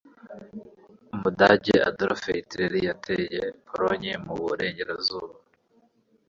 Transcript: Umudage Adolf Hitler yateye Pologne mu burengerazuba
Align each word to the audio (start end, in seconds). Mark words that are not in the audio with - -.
Umudage 1.13 1.75
Adolf 1.89 2.21
Hitler 2.35 2.73
yateye 2.87 3.41
Pologne 3.67 4.11
mu 4.25 4.33
burengerazuba 4.41 5.35